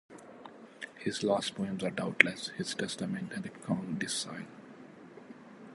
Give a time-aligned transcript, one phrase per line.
[0.97, 4.47] His last poems are doubtless his "Testament" and "Codicille".